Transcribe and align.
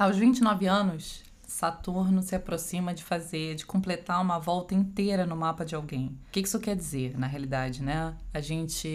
Aos 0.00 0.16
29 0.16 0.66
anos, 0.66 1.22
Saturno 1.46 2.22
se 2.22 2.34
aproxima 2.34 2.94
de 2.94 3.04
fazer, 3.04 3.54
de 3.54 3.66
completar 3.66 4.22
uma 4.22 4.38
volta 4.38 4.74
inteira 4.74 5.26
no 5.26 5.36
mapa 5.36 5.62
de 5.62 5.74
alguém. 5.74 6.18
O 6.28 6.30
que 6.32 6.40
isso 6.40 6.58
quer 6.58 6.74
dizer, 6.74 7.18
na 7.18 7.26
realidade, 7.26 7.82
né? 7.82 8.16
A 8.32 8.40
gente, 8.40 8.88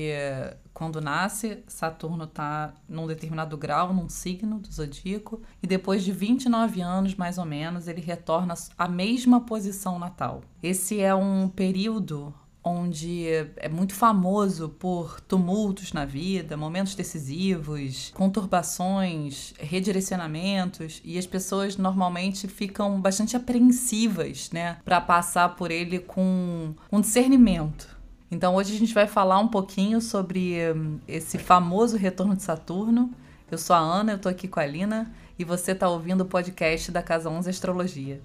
quando 0.73 0.99
nasce, 0.99 1.63
Saturno 1.67 2.23
está 2.23 2.73
num 2.89 3.05
determinado 3.05 3.55
grau, 3.55 3.93
num 3.93 4.09
signo 4.09 4.57
do 4.57 4.67
zodíaco, 4.67 5.43
e 5.61 5.67
depois 5.67 6.03
de 6.03 6.11
29 6.11 6.81
anos, 6.81 7.13
mais 7.13 7.37
ou 7.37 7.45
menos, 7.45 7.87
ele 7.87 8.01
retorna 8.01 8.55
à 8.75 8.87
mesma 8.87 9.41
posição 9.41 9.99
natal. 9.99 10.41
Esse 10.63 11.01
é 11.01 11.13
um 11.13 11.47
período 11.47 12.33
onde 12.65 13.27
é 13.57 13.69
muito 13.69 13.93
famoso 13.93 14.69
por 14.69 15.21
tumultos 15.21 15.93
na 15.93 16.03
vida, 16.03 16.57
momentos 16.57 16.95
decisivos, 16.95 18.11
conturbações, 18.15 19.53
redirecionamentos, 19.59 20.99
e 21.05 21.19
as 21.19 21.27
pessoas 21.27 21.77
normalmente 21.77 22.47
ficam 22.47 22.99
bastante 22.99 23.37
apreensivas, 23.37 24.49
né, 24.51 24.77
para 24.83 24.99
passar 24.99 25.55
por 25.55 25.69
ele 25.69 25.99
com 25.99 26.73
um 26.91 26.99
discernimento. 26.99 27.95
Então 28.31 28.55
hoje 28.55 28.75
a 28.75 28.79
gente 28.79 28.93
vai 28.93 29.05
falar 29.05 29.37
um 29.37 29.47
pouquinho 29.47 30.01
sobre 30.01 30.57
hum, 30.75 30.99
esse 31.07 31.37
famoso 31.37 31.95
retorno 31.95 32.35
de 32.35 32.41
Saturno. 32.41 33.13
Eu 33.49 33.59
sou 33.59 33.75
a 33.75 33.79
Ana, 33.79 34.13
eu 34.13 34.19
tô 34.19 34.27
aqui 34.27 34.47
com 34.47 34.59
a 34.59 34.65
Lina 34.65 35.13
e 35.37 35.43
você 35.43 35.73
está 35.73 35.87
ouvindo 35.87 36.21
o 36.21 36.25
podcast 36.25 36.91
da 36.91 37.03
Casa 37.03 37.29
11 37.29 37.47
Astrologia. 37.47 38.19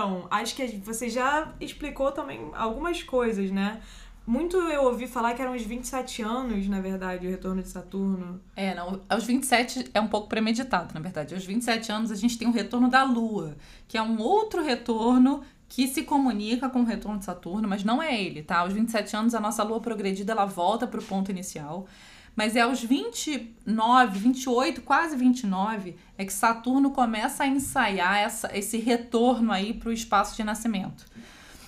Então, 0.00 0.26
acho 0.30 0.54
que 0.54 0.66
você 0.78 1.10
já 1.10 1.52
explicou 1.60 2.10
também 2.10 2.50
algumas 2.54 3.02
coisas, 3.02 3.50
né? 3.50 3.82
Muito 4.26 4.56
eu 4.56 4.84
ouvi 4.84 5.06
falar 5.06 5.34
que 5.34 5.42
eram 5.42 5.54
os 5.54 5.62
27 5.62 6.22
anos, 6.22 6.66
na 6.68 6.80
verdade, 6.80 7.26
o 7.26 7.30
retorno 7.30 7.60
de 7.62 7.68
Saturno. 7.68 8.40
É, 8.56 8.74
não, 8.74 9.00
aos 9.06 9.24
27 9.24 9.90
é 9.92 10.00
um 10.00 10.08
pouco 10.08 10.26
premeditado, 10.26 10.94
na 10.94 11.00
verdade. 11.00 11.34
Aos 11.34 11.44
27 11.44 11.92
anos 11.92 12.10
a 12.10 12.14
gente 12.14 12.38
tem 12.38 12.48
o 12.48 12.50
retorno 12.50 12.88
da 12.88 13.04
Lua, 13.04 13.56
que 13.86 13.98
é 13.98 14.02
um 14.02 14.18
outro 14.22 14.62
retorno 14.62 15.42
que 15.68 15.86
se 15.86 16.02
comunica 16.02 16.70
com 16.70 16.80
o 16.80 16.84
retorno 16.84 17.18
de 17.18 17.26
Saturno, 17.26 17.68
mas 17.68 17.84
não 17.84 18.02
é 18.02 18.18
ele, 18.18 18.42
tá? 18.42 18.60
Aos 18.60 18.72
27 18.72 19.14
anos 19.14 19.34
a 19.34 19.40
nossa 19.40 19.62
Lua 19.62 19.80
progredida 19.80 20.32
ela 20.32 20.46
volta 20.46 20.86
para 20.86 21.00
o 21.00 21.04
ponto 21.04 21.30
inicial. 21.30 21.86
Mas 22.34 22.56
é 22.56 22.60
aos 22.60 22.82
29, 22.82 24.18
28, 24.18 24.82
quase 24.82 25.16
29, 25.16 25.96
é 26.16 26.24
que 26.24 26.32
Saturno 26.32 26.90
começa 26.90 27.44
a 27.44 27.46
ensaiar 27.46 28.18
essa, 28.18 28.56
esse 28.56 28.78
retorno 28.78 29.52
aí 29.52 29.74
para 29.74 29.88
o 29.88 29.92
espaço 29.92 30.36
de 30.36 30.44
nascimento. 30.44 31.04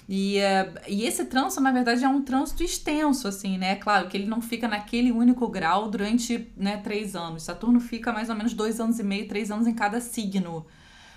E, 0.09 0.39
uh, 0.39 0.81
e 0.89 1.05
esse 1.05 1.25
trânsito, 1.25 1.63
na 1.63 1.71
verdade, 1.71 2.05
é 2.05 2.09
um 2.09 2.23
trânsito 2.23 2.63
extenso, 2.63 3.29
assim, 3.29 3.57
né? 3.57 3.77
Claro 3.77 4.09
que 4.09 4.17
ele 4.17 4.27
não 4.27 4.41
fica 4.41 4.67
naquele 4.67 5.13
único 5.13 5.49
grau 5.49 5.89
durante 5.89 6.53
né, 6.57 6.77
três 6.79 7.15
anos. 7.15 7.45
Saturno 7.45 7.81
fica 7.81 8.13
mais 8.13 8.29
ou 8.29 8.35
menos 8.35 8.53
dois 8.53 8.81
anos 8.81 8.99
e 8.99 9.03
meio, 9.03 9.29
três 9.29 9.51
anos 9.51 9.67
em 9.67 9.75
cada 9.75 10.01
signo. 10.01 10.67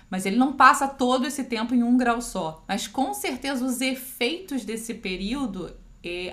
Mas 0.08 0.24
ele 0.24 0.36
não 0.36 0.52
passa 0.52 0.86
todo 0.86 1.26
esse 1.26 1.44
tempo 1.44 1.74
em 1.74 1.82
um 1.82 1.96
grau 1.96 2.22
só. 2.22 2.64
Mas 2.68 2.86
com 2.86 3.12
certeza 3.12 3.64
os 3.64 3.80
efeitos 3.80 4.64
desse 4.64 4.94
período 4.94 5.74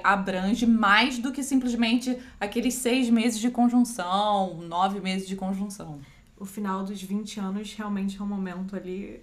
abrange 0.03 0.66
mais 0.66 1.19
do 1.19 1.31
que 1.31 1.43
simplesmente 1.43 2.17
aqueles 2.39 2.75
seis 2.75 3.09
meses 3.09 3.39
de 3.39 3.49
conjunção, 3.49 4.55
nove 4.61 4.99
meses 4.99 5.27
de 5.27 5.35
conjunção. 5.35 5.99
O 6.38 6.45
final 6.45 6.83
dos 6.83 7.02
20 7.02 7.39
anos 7.39 7.73
realmente 7.73 8.19
é 8.19 8.23
um 8.23 8.27
momento 8.27 8.75
ali 8.75 9.21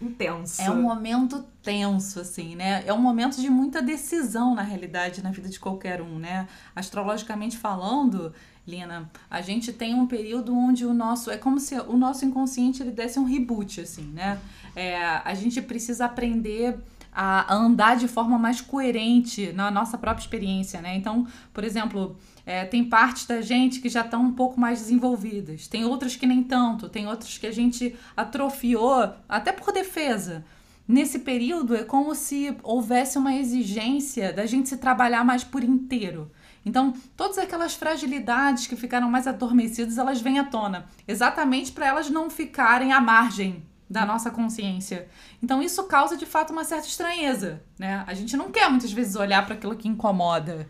intenso. 0.00 0.62
É 0.62 0.70
um 0.70 0.82
momento 0.82 1.44
tenso, 1.62 2.20
assim, 2.20 2.54
né? 2.54 2.84
É 2.86 2.92
um 2.92 3.00
momento 3.00 3.40
de 3.40 3.50
muita 3.50 3.82
decisão, 3.82 4.54
na 4.54 4.62
realidade, 4.62 5.22
na 5.22 5.30
vida 5.30 5.48
de 5.48 5.58
qualquer 5.58 6.00
um, 6.00 6.18
né? 6.18 6.46
Astrologicamente 6.74 7.58
falando, 7.58 8.32
Lina, 8.66 9.10
a 9.30 9.40
gente 9.40 9.72
tem 9.72 9.94
um 9.94 10.06
período 10.06 10.56
onde 10.56 10.84
o 10.86 10.94
nosso. 10.94 11.30
É 11.30 11.36
como 11.36 11.58
se 11.58 11.78
o 11.80 11.96
nosso 11.96 12.24
inconsciente 12.24 12.82
ele 12.82 12.92
desse 12.92 13.18
um 13.18 13.24
reboot, 13.24 13.80
assim, 13.80 14.04
né? 14.12 14.38
É, 14.76 14.96
a 14.96 15.34
gente 15.34 15.60
precisa 15.60 16.04
aprender 16.04 16.78
a, 17.20 17.52
andar 17.52 17.96
de 17.96 18.06
forma 18.06 18.38
mais 18.38 18.60
coerente 18.60 19.52
na 19.52 19.72
nossa 19.72 19.98
própria 19.98 20.22
experiência, 20.22 20.80
né? 20.80 20.94
Então, 20.94 21.26
por 21.52 21.64
exemplo, 21.64 22.16
é, 22.46 22.64
tem 22.64 22.84
partes 22.84 23.26
da 23.26 23.40
gente 23.40 23.80
que 23.80 23.88
já 23.88 24.02
estão 24.02 24.22
um 24.22 24.32
pouco 24.32 24.60
mais 24.60 24.78
desenvolvidas, 24.78 25.66
tem 25.66 25.84
outras 25.84 26.14
que 26.14 26.28
nem 26.28 26.44
tanto, 26.44 26.88
tem 26.88 27.08
outras 27.08 27.36
que 27.36 27.48
a 27.48 27.50
gente 27.50 27.96
atrofiou 28.16 29.12
até 29.28 29.50
por 29.50 29.72
defesa. 29.72 30.44
Nesse 30.86 31.18
período 31.18 31.74
é 31.74 31.82
como 31.82 32.14
se 32.14 32.56
houvesse 32.62 33.18
uma 33.18 33.34
exigência 33.34 34.32
da 34.32 34.46
gente 34.46 34.68
se 34.68 34.76
trabalhar 34.76 35.24
mais 35.24 35.42
por 35.42 35.64
inteiro. 35.64 36.30
Então, 36.64 36.94
todas 37.16 37.36
aquelas 37.36 37.74
fragilidades 37.74 38.68
que 38.68 38.76
ficaram 38.76 39.10
mais 39.10 39.26
adormecidas, 39.26 39.98
elas 39.98 40.20
vêm 40.20 40.38
à 40.38 40.44
tona, 40.44 40.86
exatamente 41.06 41.72
para 41.72 41.86
elas 41.86 42.08
não 42.08 42.30
ficarem 42.30 42.92
à 42.92 43.00
margem 43.00 43.67
da 43.88 44.04
nossa 44.04 44.30
consciência. 44.30 45.08
Então 45.42 45.62
isso 45.62 45.84
causa 45.84 46.16
de 46.16 46.26
fato 46.26 46.52
uma 46.52 46.64
certa 46.64 46.86
estranheza, 46.86 47.62
né? 47.78 48.04
A 48.06 48.14
gente 48.14 48.36
não 48.36 48.50
quer 48.50 48.68
muitas 48.68 48.92
vezes 48.92 49.16
olhar 49.16 49.44
para 49.44 49.54
aquilo 49.54 49.76
que 49.76 49.88
incomoda. 49.88 50.68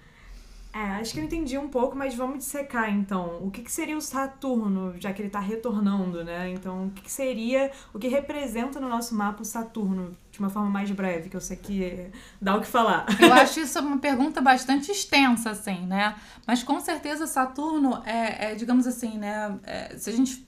É, 0.73 1.01
acho 1.01 1.15
que 1.15 1.19
eu 1.19 1.25
entendi 1.25 1.57
um 1.57 1.69
pouco, 1.69 1.97
mas 1.97 2.15
vamos 2.15 2.39
dissecar 2.39 2.89
então. 2.93 3.39
O 3.43 3.51
que, 3.51 3.63
que 3.63 3.73
seria 3.73 3.97
o 3.97 4.01
Saturno, 4.01 4.95
já 5.01 5.13
que 5.13 5.23
ele 5.23 5.29
está 5.29 5.41
retornando, 5.41 6.23
né? 6.23 6.51
Então, 6.51 6.87
o 6.87 6.91
que, 6.91 7.03
que, 7.03 7.11
seria, 7.11 7.73
o 7.93 7.99
que 7.99 8.07
representa 8.07 8.79
no 8.79 8.89
nosso 8.89 9.15
mapa 9.15 9.43
o 9.43 9.45
Saturno, 9.45 10.15
de 10.31 10.39
uma 10.39 10.51
forma 10.51 10.69
mais 10.69 10.91
breve, 10.91 11.31
que 11.31 11.37
eu 11.37 11.41
sei 11.41 11.57
que 11.57 12.11
dá 12.41 12.55
o 12.55 12.61
que 12.61 12.67
falar. 12.67 13.07
Eu 13.19 13.33
acho 13.35 13.59
isso 13.61 13.81
uma 13.81 13.99
pergunta 13.99 14.43
bastante 14.43 14.93
extensa, 14.93 15.51
assim, 15.51 15.87
né? 15.87 16.15
Mas 16.47 16.63
com 16.63 16.79
certeza 16.81 17.27
Saturno 17.27 18.03
é, 18.05 18.53
é 18.53 18.55
digamos 18.55 18.87
assim, 18.87 19.17
né? 19.17 19.59
É, 19.65 19.97
se 19.97 20.11
a 20.11 20.13
gente 20.13 20.47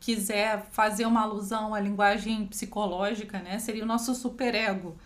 quiser 0.00 0.66
fazer 0.72 1.04
uma 1.06 1.22
alusão 1.22 1.74
à 1.74 1.80
linguagem 1.80 2.46
psicológica, 2.46 3.38
né, 3.38 3.58
seria 3.58 3.84
o 3.84 3.86
nosso 3.86 4.14
superego. 4.14 4.96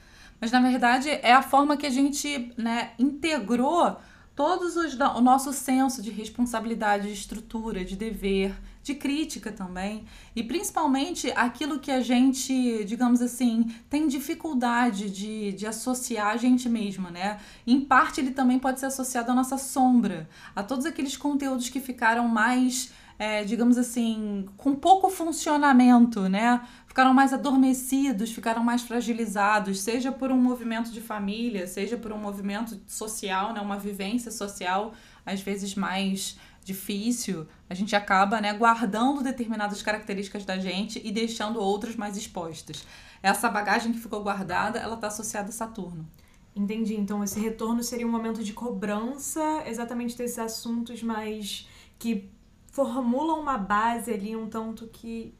Mas 0.40 0.50
na 0.52 0.60
verdade 0.60 1.10
é 1.10 1.32
a 1.32 1.42
forma 1.42 1.76
que 1.76 1.86
a 1.86 1.90
gente, 1.90 2.52
né, 2.56 2.92
integrou 2.98 3.96
todos 4.34 4.76
os 4.76 4.94
o 4.94 5.20
nosso 5.20 5.52
senso 5.52 6.02
de 6.02 6.10
responsabilidade, 6.10 7.08
de 7.08 7.14
estrutura, 7.14 7.84
de 7.84 7.96
dever, 7.96 8.54
de 8.82 8.94
crítica 8.94 9.50
também, 9.50 10.04
e 10.36 10.42
principalmente 10.42 11.30
aquilo 11.32 11.78
que 11.78 11.90
a 11.90 12.00
gente, 12.00 12.84
digamos 12.84 13.22
assim, 13.22 13.74
tem 13.88 14.06
dificuldade 14.06 15.08
de, 15.08 15.52
de 15.52 15.66
associar 15.66 16.28
a 16.28 16.36
gente 16.36 16.68
mesma, 16.68 17.10
né? 17.10 17.40
Em 17.66 17.80
parte 17.80 18.20
ele 18.20 18.32
também 18.32 18.58
pode 18.58 18.80
ser 18.80 18.86
associado 18.86 19.30
à 19.30 19.34
nossa 19.34 19.56
sombra, 19.56 20.28
a 20.54 20.62
todos 20.62 20.84
aqueles 20.84 21.16
conteúdos 21.16 21.70
que 21.70 21.80
ficaram 21.80 22.28
mais 22.28 22.92
é, 23.18 23.44
digamos 23.44 23.78
assim, 23.78 24.46
com 24.56 24.74
pouco 24.74 25.08
funcionamento, 25.08 26.28
né? 26.28 26.60
Ficaram 26.86 27.14
mais 27.14 27.32
adormecidos, 27.32 28.32
ficaram 28.32 28.62
mais 28.62 28.82
fragilizados, 28.82 29.80
seja 29.80 30.12
por 30.12 30.30
um 30.30 30.36
movimento 30.36 30.90
de 30.90 31.00
família, 31.00 31.66
seja 31.66 31.96
por 31.96 32.12
um 32.12 32.18
movimento 32.18 32.80
social, 32.86 33.52
né? 33.52 33.60
Uma 33.60 33.78
vivência 33.78 34.30
social, 34.30 34.92
às 35.24 35.40
vezes 35.40 35.74
mais 35.74 36.36
difícil, 36.64 37.46
a 37.68 37.74
gente 37.74 37.94
acaba 37.94 38.40
né, 38.40 38.52
guardando 38.54 39.22
determinadas 39.22 39.82
características 39.82 40.44
da 40.44 40.58
gente 40.58 41.00
e 41.04 41.12
deixando 41.12 41.60
outras 41.60 41.94
mais 41.94 42.16
expostas. 42.16 42.86
Essa 43.22 43.50
bagagem 43.50 43.92
que 43.92 43.98
ficou 43.98 44.22
guardada, 44.22 44.78
ela 44.78 44.94
está 44.94 45.08
associada 45.08 45.50
a 45.50 45.52
Saturno. 45.52 46.08
Entendi. 46.56 46.94
Então, 46.94 47.22
esse 47.22 47.38
retorno 47.38 47.82
seria 47.82 48.06
um 48.06 48.10
momento 48.10 48.42
de 48.42 48.52
cobrança 48.52 49.62
exatamente 49.66 50.16
desses 50.16 50.38
assuntos 50.38 51.02
mais 51.02 51.68
que 51.98 52.30
formulam 52.74 53.40
uma 53.40 53.56
base 53.56 54.12
ali 54.12 54.34
um 54.34 54.48
tanto 54.48 54.88
que. 54.88 55.32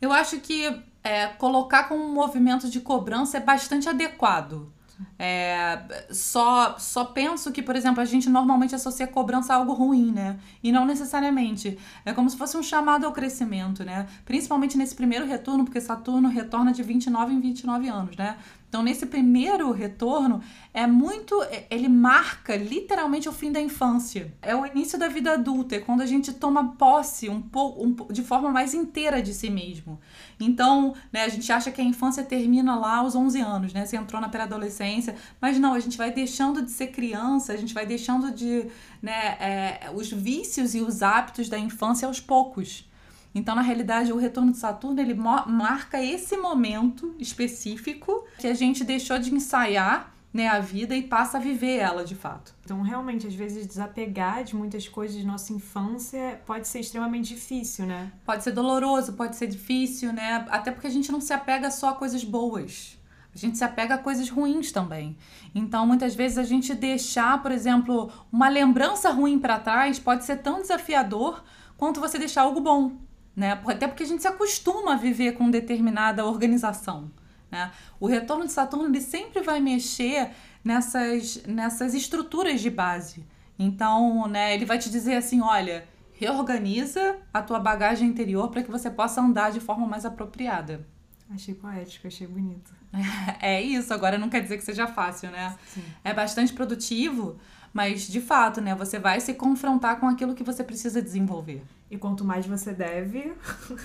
Eu 0.00 0.12
acho 0.12 0.40
que 0.40 0.64
é, 1.02 1.26
colocar 1.26 1.88
como 1.88 2.04
um 2.04 2.14
movimento 2.14 2.70
de 2.70 2.80
cobrança 2.80 3.36
é 3.36 3.40
bastante 3.40 3.88
adequado. 3.88 4.72
É, 5.18 6.06
só, 6.10 6.76
só 6.78 7.04
penso 7.04 7.50
que, 7.50 7.60
por 7.60 7.74
exemplo, 7.74 8.00
a 8.00 8.04
gente 8.04 8.28
normalmente 8.28 8.74
associa 8.74 9.06
cobrança 9.06 9.52
a 9.52 9.56
algo 9.56 9.72
ruim, 9.72 10.12
né? 10.12 10.38
E 10.62 10.70
não 10.70 10.86
necessariamente. 10.86 11.76
É 12.04 12.12
como 12.12 12.30
se 12.30 12.36
fosse 12.36 12.56
um 12.56 12.62
chamado 12.62 13.04
ao 13.04 13.12
crescimento, 13.12 13.84
né? 13.84 14.06
Principalmente 14.24 14.78
nesse 14.78 14.94
primeiro 14.94 15.26
retorno, 15.26 15.64
porque 15.64 15.80
Saturno 15.80 16.28
retorna 16.28 16.72
de 16.72 16.82
29 16.82 17.34
em 17.34 17.40
29 17.40 17.88
anos, 17.88 18.16
né? 18.16 18.36
Então, 18.68 18.82
nesse 18.82 19.06
primeiro 19.06 19.72
retorno, 19.72 20.42
é 20.74 20.86
muito. 20.86 21.42
É, 21.44 21.66
ele 21.70 21.88
marca 21.88 22.54
literalmente 22.54 23.26
o 23.26 23.32
fim 23.32 23.50
da 23.50 23.60
infância. 23.60 24.34
É 24.42 24.54
o 24.54 24.66
início 24.66 24.98
da 24.98 25.08
vida 25.08 25.32
adulta, 25.32 25.76
é 25.76 25.78
quando 25.78 26.02
a 26.02 26.06
gente 26.06 26.34
toma 26.34 26.76
posse 26.76 27.30
um 27.30 27.40
pouco 27.40 27.82
um, 27.82 28.12
de 28.12 28.22
forma 28.22 28.50
mais 28.50 28.74
inteira 28.74 29.22
de 29.22 29.32
si 29.32 29.48
mesmo. 29.48 29.98
Então, 30.38 30.94
né, 31.10 31.24
a 31.24 31.28
gente 31.28 31.50
acha 31.50 31.70
que 31.70 31.80
a 31.80 31.84
infância 31.84 32.22
termina 32.22 32.76
lá 32.76 32.98
aos 32.98 33.14
11 33.14 33.40
anos, 33.40 33.72
né? 33.72 33.86
Você 33.86 33.96
entrou 33.96 34.20
na 34.20 34.28
pré-adolescência, 34.28 35.07
mas 35.40 35.58
não, 35.58 35.74
a 35.74 35.80
gente 35.80 35.96
vai 35.96 36.10
deixando 36.10 36.62
de 36.62 36.70
ser 36.70 36.88
criança, 36.88 37.52
a 37.52 37.56
gente 37.56 37.74
vai 37.74 37.86
deixando 37.86 38.30
de. 38.30 38.66
Né, 39.02 39.36
é, 39.40 39.90
os 39.94 40.10
vícios 40.10 40.74
e 40.74 40.80
os 40.80 41.02
hábitos 41.02 41.48
da 41.48 41.58
infância 41.58 42.06
aos 42.06 42.20
poucos. 42.20 42.88
Então, 43.34 43.54
na 43.54 43.62
realidade, 43.62 44.12
o 44.12 44.16
retorno 44.16 44.52
de 44.52 44.58
Saturno 44.58 45.00
ele 45.00 45.14
marca 45.14 46.02
esse 46.02 46.36
momento 46.36 47.14
específico 47.18 48.24
que 48.38 48.46
a 48.46 48.54
gente 48.54 48.84
deixou 48.84 49.18
de 49.18 49.32
ensaiar 49.32 50.12
né, 50.32 50.46
a 50.46 50.60
vida 50.60 50.94
e 50.94 51.02
passa 51.02 51.38
a 51.38 51.40
viver 51.40 51.78
ela 51.78 52.04
de 52.04 52.14
fato. 52.14 52.54
Então, 52.64 52.82
realmente, 52.82 53.26
às 53.26 53.34
vezes, 53.34 53.66
desapegar 53.66 54.44
de 54.44 54.54
muitas 54.54 54.88
coisas 54.88 55.16
de 55.16 55.26
nossa 55.26 55.52
infância 55.52 56.40
pode 56.44 56.68
ser 56.68 56.80
extremamente 56.80 57.34
difícil, 57.34 57.86
né? 57.86 58.12
Pode 58.24 58.44
ser 58.44 58.52
doloroso, 58.52 59.14
pode 59.14 59.36
ser 59.36 59.46
difícil, 59.46 60.12
né? 60.12 60.46
Até 60.50 60.70
porque 60.70 60.86
a 60.86 60.90
gente 60.90 61.10
não 61.10 61.20
se 61.20 61.32
apega 61.32 61.70
só 61.70 61.90
a 61.90 61.94
coisas 61.94 62.24
boas. 62.24 62.97
A 63.38 63.46
gente 63.46 63.56
se 63.56 63.64
apega 63.64 63.94
a 63.94 63.98
coisas 63.98 64.28
ruins 64.28 64.72
também. 64.72 65.16
Então, 65.54 65.86
muitas 65.86 66.14
vezes, 66.14 66.38
a 66.38 66.42
gente 66.42 66.74
deixar, 66.74 67.40
por 67.42 67.52
exemplo, 67.52 68.10
uma 68.30 68.48
lembrança 68.48 69.10
ruim 69.10 69.38
para 69.38 69.58
trás 69.58 69.98
pode 69.98 70.24
ser 70.24 70.36
tão 70.36 70.60
desafiador 70.60 71.42
quanto 71.76 72.00
você 72.00 72.18
deixar 72.18 72.42
algo 72.42 72.60
bom. 72.60 72.92
Né? 73.34 73.52
Até 73.66 73.86
porque 73.86 74.02
a 74.02 74.06
gente 74.06 74.20
se 74.20 74.28
acostuma 74.28 74.94
a 74.94 74.96
viver 74.96 75.32
com 75.32 75.50
determinada 75.50 76.26
organização. 76.26 77.10
Né? 77.50 77.70
O 78.00 78.06
retorno 78.06 78.44
de 78.44 78.52
Saturno 78.52 78.88
ele 78.88 79.00
sempre 79.00 79.42
vai 79.42 79.60
mexer 79.60 80.30
nessas, 80.64 81.42
nessas 81.46 81.94
estruturas 81.94 82.60
de 82.60 82.68
base. 82.68 83.24
Então, 83.58 84.26
né, 84.28 84.54
ele 84.54 84.64
vai 84.64 84.78
te 84.78 84.90
dizer 84.90 85.16
assim: 85.16 85.40
olha, 85.40 85.86
reorganiza 86.12 87.16
a 87.32 87.40
tua 87.40 87.58
bagagem 87.58 88.08
interior 88.08 88.50
para 88.50 88.62
que 88.62 88.70
você 88.70 88.90
possa 88.90 89.20
andar 89.20 89.50
de 89.52 89.60
forma 89.60 89.86
mais 89.86 90.04
apropriada. 90.04 90.86
Achei 91.30 91.54
poético, 91.54 92.06
achei 92.06 92.26
bonito. 92.26 92.72
É 93.40 93.60
isso, 93.60 93.92
agora 93.92 94.18
não 94.18 94.28
quer 94.28 94.40
dizer 94.40 94.56
que 94.56 94.64
seja 94.64 94.86
fácil, 94.86 95.30
né? 95.30 95.54
Sim. 95.66 95.84
É 96.02 96.14
bastante 96.14 96.52
produtivo, 96.52 97.38
mas 97.72 98.08
de 98.08 98.20
fato, 98.20 98.60
né, 98.60 98.74
você 98.74 98.98
vai 98.98 99.20
se 99.20 99.34
confrontar 99.34 100.00
com 100.00 100.08
aquilo 100.08 100.34
que 100.34 100.42
você 100.42 100.64
precisa 100.64 101.02
desenvolver. 101.02 101.62
E 101.90 101.96
quanto 101.96 102.24
mais 102.24 102.46
você 102.46 102.72
deve. 102.72 103.32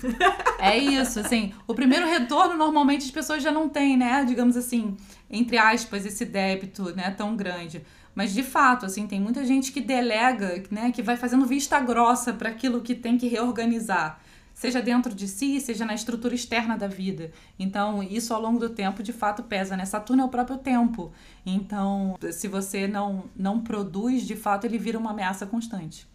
é 0.58 0.76
isso, 0.76 1.20
assim. 1.20 1.54
O 1.66 1.74
primeiro 1.74 2.06
retorno, 2.06 2.56
normalmente, 2.56 3.04
as 3.04 3.10
pessoas 3.10 3.42
já 3.42 3.50
não 3.50 3.68
têm, 3.68 3.96
né? 3.96 4.24
Digamos 4.24 4.58
assim, 4.58 4.96
entre 5.30 5.56
aspas, 5.56 6.04
esse 6.04 6.24
débito, 6.24 6.94
né, 6.94 7.10
tão 7.10 7.34
grande. 7.34 7.82
Mas 8.14 8.32
de 8.32 8.42
fato, 8.42 8.86
assim, 8.86 9.06
tem 9.06 9.20
muita 9.20 9.44
gente 9.44 9.72
que 9.72 9.80
delega, 9.80 10.62
né, 10.70 10.92
que 10.92 11.02
vai 11.02 11.16
fazendo 11.16 11.46
vista 11.46 11.80
grossa 11.80 12.32
para 12.32 12.50
aquilo 12.50 12.80
que 12.80 12.94
tem 12.94 13.18
que 13.18 13.26
reorganizar, 13.26 14.20
seja 14.54 14.80
dentro 14.80 15.12
de 15.12 15.26
si, 15.26 15.60
seja 15.60 15.84
na 15.84 15.94
estrutura 15.94 16.34
externa 16.34 16.78
da 16.78 16.86
vida. 16.86 17.32
Então, 17.58 18.02
isso 18.02 18.32
ao 18.32 18.40
longo 18.40 18.58
do 18.58 18.70
tempo 18.70 19.02
de 19.02 19.12
fato 19.12 19.42
pesa, 19.42 19.76
né? 19.76 19.84
Saturno 19.84 20.22
é 20.22 20.24
o 20.24 20.30
próprio 20.30 20.56
tempo. 20.56 21.12
Então, 21.44 22.16
se 22.32 22.48
você 22.48 22.86
não 22.86 23.24
não 23.36 23.60
produz, 23.60 24.26
de 24.26 24.36
fato 24.36 24.64
ele 24.64 24.78
vira 24.78 24.98
uma 24.98 25.10
ameaça 25.10 25.44
constante. 25.44 26.06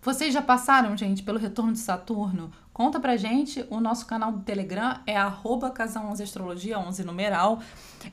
Vocês 0.00 0.34
já 0.34 0.42
passaram, 0.42 0.94
gente, 0.96 1.22
pelo 1.22 1.38
retorno 1.38 1.72
de 1.72 1.78
Saturno? 1.78 2.52
Conta 2.74 3.00
pra 3.00 3.16
gente, 3.16 3.64
o 3.70 3.80
nosso 3.80 4.04
canal 4.04 4.30
do 4.30 4.42
Telegram 4.42 5.00
é 5.06 5.16
arroba 5.16 5.70
casa11astrologia, 5.70 6.78
11 6.78 7.04
numeral. 7.04 7.62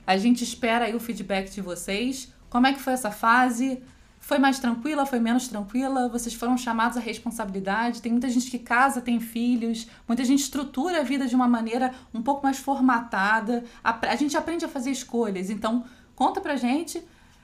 A 0.07 0.15
gente 0.15 0.41
espera 0.41 0.85
aí 0.85 0.95
o 0.95 1.01
feedback 1.01 1.51
de 1.51 1.59
vocês. 1.59 2.33
Como 2.49 2.65
é 2.65 2.71
que 2.71 2.79
foi 2.79 2.93
essa 2.93 3.11
fase? 3.11 3.83
Foi 4.21 4.37
mais 4.37 4.59
tranquila? 4.59 5.05
Foi 5.05 5.19
menos 5.19 5.47
tranquila? 5.47 6.07
Vocês 6.07 6.33
foram 6.35 6.55
chamados 6.55 6.95
à 6.95 7.01
responsabilidade? 7.01 8.01
Tem 8.01 8.11
muita 8.11 8.29
gente 8.29 8.49
que 8.49 8.59
casa, 8.59 9.01
tem 9.01 9.19
filhos, 9.19 9.87
muita 10.07 10.23
gente 10.23 10.39
estrutura 10.39 11.01
a 11.01 11.03
vida 11.03 11.27
de 11.27 11.35
uma 11.35 11.47
maneira 11.47 11.91
um 12.13 12.21
pouco 12.21 12.43
mais 12.43 12.59
formatada. 12.59 13.63
A, 13.83 13.97
a 14.07 14.15
gente 14.15 14.37
aprende 14.37 14.63
a 14.63 14.69
fazer 14.69 14.91
escolhas. 14.91 15.49
Então, 15.49 15.83
conta 16.15 16.39
pra 16.39 16.55
gente. 16.55 17.03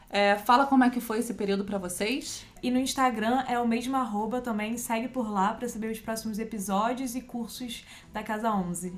É, 0.09 0.37
fala 0.37 0.65
como 0.65 0.83
é 0.83 0.89
que 0.89 1.01
foi 1.01 1.19
esse 1.19 1.33
período 1.33 1.65
para 1.65 1.79
vocês. 1.79 2.45
E 2.61 2.71
no 2.71 2.79
Instagram 2.79 3.43
é 3.47 3.59
o 3.59 3.67
mesmo 3.67 3.97
arroba 3.97 4.39
também, 4.39 4.77
segue 4.77 5.07
por 5.07 5.29
lá 5.29 5.53
para 5.53 5.67
saber 5.67 5.91
os 5.91 5.99
próximos 5.99 6.39
episódios 6.39 7.15
e 7.15 7.21
cursos 7.21 7.83
da 8.13 8.23
Casa 8.23 8.51
11. 8.51 8.93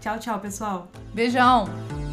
Tchau, 0.00 0.18
tchau, 0.18 0.40
pessoal. 0.40 0.90
Beijão! 1.14 2.07